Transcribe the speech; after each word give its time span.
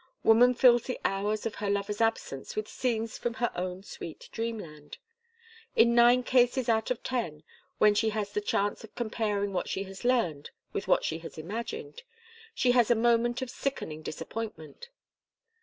Woman 0.23 0.55
fills 0.55 0.85
the 0.85 0.99
hours 1.05 1.45
of 1.45 1.53
her 1.61 1.69
lover's 1.69 2.01
absence 2.01 2.55
with 2.55 2.67
scenes 2.67 3.19
from 3.19 3.35
her 3.35 3.51
own 3.55 3.83
sweet 3.83 4.29
dreamland. 4.31 4.97
In 5.75 5.93
nine 5.93 6.23
cases 6.23 6.67
out 6.67 6.89
of 6.89 7.03
ten, 7.03 7.43
when 7.77 7.93
she 7.93 8.09
has 8.09 8.31
the 8.31 8.41
chance 8.41 8.83
of 8.83 8.95
comparing 8.95 9.53
what 9.53 9.69
she 9.69 9.83
has 9.83 10.03
learned 10.03 10.49
with 10.73 10.87
what 10.87 11.03
she 11.03 11.19
has 11.19 11.37
imagined, 11.37 12.01
she 12.55 12.71
has 12.71 12.89
a 12.89 12.95
moment 12.95 13.43
of 13.43 13.51
sickening 13.51 14.01
disappointment. 14.01 14.89